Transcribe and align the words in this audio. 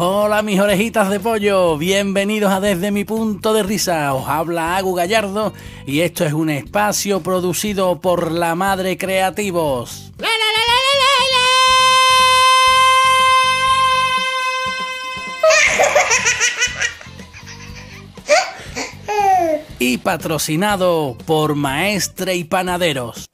Hola 0.00 0.42
mis 0.42 0.60
orejitas 0.60 1.10
de 1.10 1.18
pollo, 1.18 1.76
bienvenidos 1.76 2.52
a 2.52 2.60
Desde 2.60 2.92
mi 2.92 3.02
punto 3.02 3.52
de 3.52 3.64
risa. 3.64 4.14
Os 4.14 4.28
habla 4.28 4.76
Agu 4.76 4.94
Gallardo 4.94 5.52
y 5.86 6.02
esto 6.02 6.24
es 6.24 6.32
un 6.32 6.50
espacio 6.50 7.20
producido 7.20 8.00
por 8.00 8.30
la 8.30 8.54
Madre 8.54 8.96
Creativos. 8.96 10.12
Y 19.80 19.98
patrocinado 19.98 21.16
por 21.26 21.56
Maestre 21.56 22.36
y 22.36 22.44
Panaderos. 22.44 23.26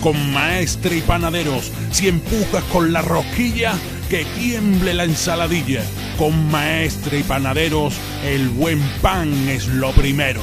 Con 0.00 0.32
Maestre 0.32 0.98
y 0.98 1.00
Panaderos, 1.00 1.72
si 1.90 2.08
empujas 2.08 2.62
con 2.64 2.92
la 2.92 3.00
rosquilla, 3.00 3.74
que 4.14 4.24
tiemble 4.38 4.94
la 4.94 5.02
ensaladilla. 5.02 5.82
Con 6.16 6.48
Maestre 6.48 7.18
y 7.18 7.22
Panaderos, 7.24 7.94
el 8.24 8.48
buen 8.48 8.80
pan 9.02 9.48
es 9.48 9.66
lo 9.66 9.90
primero. 9.90 10.40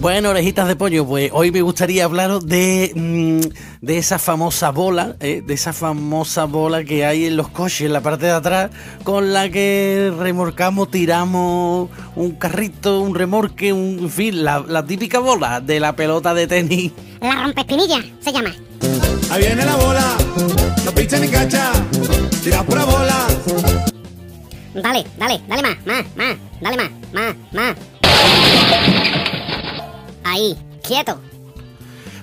Bueno, 0.00 0.30
orejitas 0.30 0.68
de 0.68 0.76
pollo, 0.76 1.04
pues 1.04 1.30
hoy 1.34 1.52
me 1.52 1.60
gustaría 1.60 2.06
hablaros 2.06 2.46
de, 2.46 2.92
mm, 2.94 3.84
de 3.84 3.98
esa 3.98 4.18
famosa 4.18 4.70
bola, 4.70 5.16
¿eh? 5.20 5.42
de 5.46 5.52
esa 5.52 5.74
famosa 5.74 6.46
bola 6.46 6.82
que 6.82 7.04
hay 7.04 7.26
en 7.26 7.36
los 7.36 7.48
coches, 7.48 7.82
en 7.82 7.92
la 7.92 8.00
parte 8.00 8.24
de 8.24 8.32
atrás, 8.32 8.70
con 9.04 9.34
la 9.34 9.50
que 9.50 10.10
remorcamos, 10.18 10.90
tiramos 10.90 11.90
un 12.14 12.30
carrito, 12.36 13.00
un 13.00 13.14
remorque, 13.14 13.74
un, 13.74 13.98
en 13.98 14.10
fin, 14.10 14.44
la, 14.44 14.64
la 14.66 14.86
típica 14.86 15.18
bola 15.18 15.60
de 15.60 15.78
la 15.78 15.94
pelota 15.94 16.32
de 16.32 16.46
tenis. 16.46 16.92
La 17.20 17.42
rompespinilla 17.42 18.02
se 18.20 18.32
llama. 18.32 18.54
Ahí 19.30 19.42
viene 19.42 19.64
la 19.66 19.76
bola, 19.76 20.16
Dale, 24.82 25.06
dale, 25.16 25.40
dale 25.48 25.62
más, 25.62 25.86
más, 25.86 26.04
más, 26.16 26.36
dale 26.60 26.76
más, 26.76 26.90
más, 27.14 27.36
más. 27.52 27.76
Ahí, 30.22 30.54
quieto. 30.86 31.18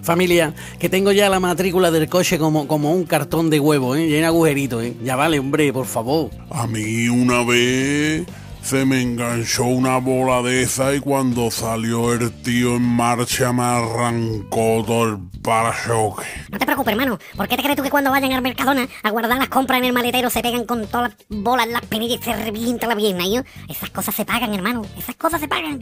Familia, 0.04 0.54
que 0.78 0.88
tengo 0.88 1.12
ya 1.12 1.30
la 1.30 1.40
matrícula 1.40 1.90
del 1.90 2.08
coche 2.08 2.38
como, 2.38 2.68
como 2.68 2.94
un 2.94 3.06
cartón 3.06 3.50
de 3.50 3.60
huevo, 3.60 3.96
¿eh? 3.96 4.06
lleno 4.06 4.20
de 4.20 4.26
agujeritos, 4.26 4.84
¿eh? 4.84 4.96
Ya 5.04 5.16
vale, 5.16 5.40
hombre, 5.40 5.74
por 5.74 5.88
favor. 5.88 6.30
A 6.52 6.68
mí 6.68 7.08
una 7.08 7.44
vez 7.44 8.24
se 8.64 8.86
me 8.86 9.02
enganchó 9.02 9.66
una 9.66 9.98
bola 9.98 10.42
de 10.42 10.64
esa 10.64 10.94
y 10.96 11.00
cuando 11.02 11.52
salió 11.52 12.14
el 12.14 12.32
tío 12.32 12.78
en 12.78 12.82
marcha 12.84 13.52
me 13.52 13.62
arrancó 13.64 14.84
todo 14.88 15.04
el 15.10 15.18
parachoque. 15.42 16.24
No 16.50 16.58
te 16.58 16.66
preocupes, 16.66 16.92
hermano. 16.94 17.20
¿Por 17.36 17.48
qué 17.48 17.58
te 17.58 17.62
crees 17.64 17.76
tú 17.78 17.84
que 17.84 17.90
cuando 17.90 18.10
vayan 18.10 18.32
al 18.32 18.42
Mercadona 18.42 18.88
a 19.04 19.10
guardar 19.12 19.38
las 19.38 19.50
compras 19.50 19.80
en 19.80 19.86
el 19.86 19.94
maletero 19.94 20.30
se 20.30 20.42
pegan 20.42 20.66
con 20.66 20.88
todas 20.88 21.12
las 21.12 21.18
bolas 21.42 21.68
en 21.68 21.74
las 21.74 21.86
penillas 21.86 22.20
y 22.22 22.24
se 22.24 22.34
revienta 22.36 22.88
la 22.88 22.96
pierna? 22.96 23.28
¿yo? 23.28 23.42
Esas 23.70 23.90
cosas 23.90 24.16
se 24.16 24.24
pagan, 24.26 24.54
hermano. 24.54 24.82
Esas 24.98 25.16
cosas 25.16 25.42
se 25.42 25.48
pagan. 25.48 25.82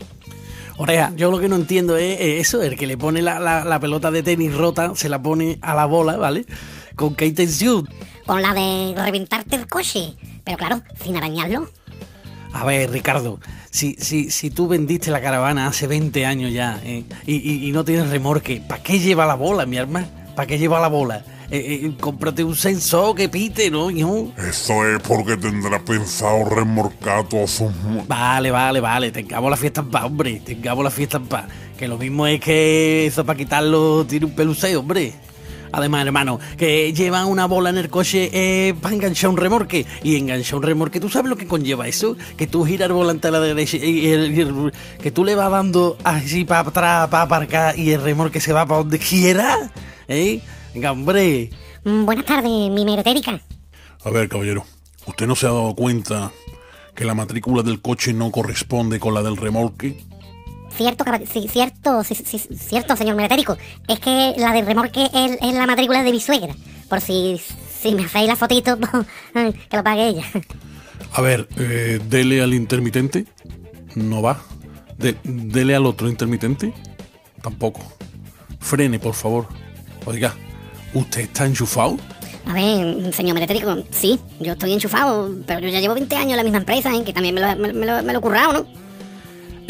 Oreja, 0.77 1.11
yo 1.16 1.29
lo 1.29 1.39
que 1.39 1.47
no 1.47 1.57
entiendo 1.57 1.95
es 1.97 2.17
eso, 2.19 2.63
el 2.63 2.75
que 2.75 2.88
le 2.88 2.97
pone 2.97 3.21
la, 3.21 3.39
la- 3.39 3.63
la 3.63 3.79
pelota 3.79 4.09
de 4.09 4.23
tenis 4.23 4.55
rota, 4.55 4.93
se 4.95 5.09
la 5.09 5.21
pone 5.21 5.59
a 5.61 5.75
la 5.75 5.85
bola, 5.85 6.17
¿vale? 6.17 6.45
¿Con 6.95 7.13
qué 7.16 7.27
intención? 7.27 7.88
Con 8.25 8.41
la 8.41 8.53
de 8.55 8.95
reventarte 8.97 9.55
el 9.55 9.67
coche. 9.67 10.16
Pero 10.43 10.57
claro, 10.57 10.81
sin 11.03 11.16
arañarlo. 11.17 11.69
A 12.53 12.66
ver, 12.66 12.91
Ricardo, 12.91 13.39
si, 13.69 13.95
si, 13.99 14.30
si 14.30 14.49
tú 14.52 14.67
vendiste 14.67 15.09
la 15.09 15.21
caravana 15.21 15.67
hace 15.67 15.88
20 15.88 16.25
años 16.25 16.52
ya 16.52 16.80
¿eh? 16.83 17.03
y, 17.25 17.35
y- 17.35 17.69
y 17.69 17.71
no 17.71 17.85
tienes 17.85 18.09
remorque, 18.09 18.61
¿para 18.67 18.83
qué 18.83 18.99
lleva 18.99 19.25
la 19.25 19.35
bola, 19.35 19.66
mi 19.66 19.77
arma? 19.77 20.05
¿Para 20.35 20.47
qué 20.47 20.57
lleva 20.57 20.79
la 20.79 20.88
bola? 20.89 21.23
Eh, 21.49 21.81
eh, 21.85 21.91
cómprate 21.99 22.44
un 22.45 22.55
sensor 22.55 23.13
que 23.16 23.27
pite, 23.27 23.69
¿no, 23.69 23.89
hijo? 23.91 24.31
Eso 24.38 24.85
es 24.88 25.02
porque 25.05 25.35
tendrá 25.35 25.79
pensado 25.79 26.45
remorcar 26.45 27.27
todos 27.27 27.52
sus... 27.52 27.72
Vale, 28.07 28.51
vale, 28.51 28.79
vale, 28.79 29.12
tengamos 29.12 29.50
la 29.51 29.57
fiesta 29.57 29.81
en 29.81 29.89
paz, 29.89 30.06
hombre, 30.06 30.41
tengamos 30.45 30.81
la 30.83 30.91
fiesta 30.91 31.18
en 31.18 31.28
paz. 31.28 31.45
Que 31.78 31.88
lo 31.89 31.97
mismo 31.97 32.25
es 32.28 32.39
que 32.39 33.06
eso 33.07 33.25
para 33.25 33.35
quitarlo 33.38 34.06
tiene 34.06 34.28
un 34.28 34.31
peluseo, 34.35 34.79
hombre. 34.79 35.13
Además, 35.73 36.05
hermano, 36.05 36.39
que 36.57 36.91
llevan 36.93 37.27
una 37.27 37.45
bola 37.45 37.69
en 37.69 37.77
el 37.77 37.89
coche 37.89 38.29
eh, 38.33 38.73
para 38.81 38.93
enganchar 38.95 39.29
un 39.29 39.37
remorque. 39.37 39.85
Y 40.03 40.17
enganchar 40.17 40.55
un 40.57 40.63
remorque, 40.63 40.99
¿tú 40.99 41.09
sabes 41.09 41.29
lo 41.29 41.37
que 41.37 41.47
conlleva 41.47 41.87
eso? 41.87 42.15
Que 42.37 42.47
tú 42.47 42.65
giras 42.65 42.87
el 42.87 42.93
volante 42.93 43.27
a 43.27 43.31
la 43.31 43.39
derecha 43.39 43.77
y 43.77 44.07
el- 44.07 44.37
y 44.37 44.41
el- 44.41 44.73
que 45.01 45.11
tú 45.11 45.23
le 45.23 45.35
vas 45.35 45.49
dando 45.51 45.97
así 46.03 46.43
para 46.45 46.61
atrás, 46.69 47.07
para 47.09 47.23
aparcar 47.23 47.77
y 47.79 47.91
el 47.91 48.01
remorque 48.01 48.39
se 48.41 48.53
va 48.53 48.65
para 48.65 48.79
donde 48.79 48.99
quiera. 48.99 49.71
¿Eh? 50.07 50.41
Venga, 50.73 50.91
hombre. 50.91 51.49
Mm, 51.83 52.05
Buenas 52.05 52.25
tardes, 52.25 52.49
mi 52.51 52.85
meretérica. 52.85 53.39
A 54.03 54.09
ver, 54.09 54.27
caballero, 54.29 54.65
¿usted 55.05 55.27
no 55.27 55.35
se 55.35 55.45
ha 55.45 55.49
dado 55.49 55.73
cuenta 55.75 56.31
que 56.95 57.05
la 57.05 57.13
matrícula 57.13 57.63
del 57.63 57.81
coche 57.81 58.13
no 58.13 58.29
corresponde 58.31 58.99
con 58.99 59.13
la 59.13 59.21
del 59.23 59.38
remolque? 59.38 59.97
Cierto, 60.81 61.06
sí, 61.31 61.47
cierto, 61.47 62.03
sí, 62.03 62.16
sí, 62.16 62.40
sí, 62.40 62.56
cierto, 62.58 62.96
señor 62.96 63.16
meretérico. 63.16 63.56
Es 63.88 64.00
que 64.00 64.34
la 64.38 64.52
del 64.52 64.66
remorque 64.66 65.03
es, 65.14 65.38
es 65.40 65.53
la 65.53 65.68
matrícula 65.68 66.02
de 66.02 66.12
mi 66.12 66.19
suegra. 66.19 66.56
Por 66.90 67.02
si, 67.02 67.40
si 67.81 67.94
me 67.94 68.03
hacéis 68.06 68.28
la 68.28 68.36
fotito, 68.36 68.78
que 69.34 69.78
lo 69.78 69.84
pague 69.84 70.08
ella. 70.08 70.24
A 71.14 71.22
ver, 71.22 71.47
eh, 71.58 72.00
dele 72.09 72.42
al 72.42 72.53
intermitente. 72.56 73.25
No 73.94 74.24
va. 74.24 74.42
De- 74.97 75.18
dele 75.24 75.75
al 75.75 75.86
otro 75.86 76.09
intermitente. 76.09 76.74
Tampoco. 77.44 77.81
Frene, 78.59 78.98
por 78.98 79.13
favor. 79.13 79.48
Oiga, 80.06 80.34
¿usted 80.96 81.22
está 81.22 81.46
enchufado? 81.46 81.98
A 82.48 82.53
ver, 82.53 83.13
señor 83.13 83.36
meretérico, 83.36 83.84
sí, 83.92 84.19
yo 84.40 84.53
estoy 84.53 84.74
enchufado, 84.74 85.30
pero 85.46 85.59
yo 85.59 85.69
ya 85.69 85.80
llevo 85.80 85.94
20 85.94 86.16
años 86.16 86.31
en 86.31 86.38
la 86.38 86.44
misma 86.44 86.58
empresa, 86.58 86.92
¿eh? 86.96 87.03
que 87.03 87.13
también 87.13 87.36
me 87.36 87.42
lo, 87.42 87.56
me, 87.56 87.72
me 87.72 87.86
lo, 87.86 88.02
me 88.02 88.13
lo 88.13 88.19
he 88.19 88.22
currado, 88.22 88.53
¿no? 88.53 88.66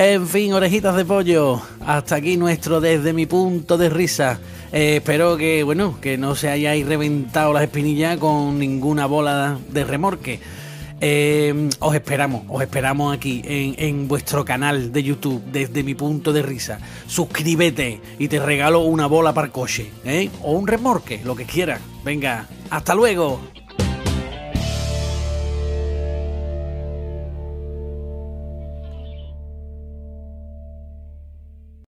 En 0.03 0.27
fin, 0.27 0.51
orejitas 0.53 0.95
de 0.95 1.05
pollo, 1.05 1.61
hasta 1.85 2.15
aquí 2.15 2.35
nuestro 2.35 2.81
desde 2.81 3.13
mi 3.13 3.27
punto 3.27 3.77
de 3.77 3.87
risa. 3.87 4.39
Eh, 4.71 4.95
espero 4.95 5.37
que, 5.37 5.61
bueno, 5.61 5.99
que 6.01 6.17
no 6.17 6.33
se 6.33 6.49
hayáis 6.49 6.87
reventado 6.87 7.53
las 7.53 7.61
espinillas 7.61 8.17
con 8.17 8.57
ninguna 8.57 9.05
bola 9.05 9.59
de 9.69 9.83
remorque. 9.83 10.39
Eh, 10.99 11.69
os 11.77 11.93
esperamos, 11.93 12.45
os 12.49 12.63
esperamos 12.63 13.15
aquí 13.15 13.43
en, 13.45 13.75
en 13.77 14.07
vuestro 14.07 14.43
canal 14.43 14.91
de 14.91 15.03
YouTube, 15.03 15.43
desde 15.51 15.83
mi 15.83 15.93
punto 15.93 16.33
de 16.33 16.41
risa. 16.41 16.79
Suscríbete 17.05 18.01
y 18.17 18.27
te 18.27 18.39
regalo 18.39 18.79
una 18.79 19.05
bola 19.05 19.33
para 19.33 19.51
coche, 19.51 19.91
¿eh? 20.03 20.31
O 20.41 20.53
un 20.53 20.65
remorque, 20.65 21.21
lo 21.23 21.35
que 21.35 21.45
quieras. 21.45 21.79
Venga, 22.03 22.47
hasta 22.71 22.95
luego. 22.95 23.39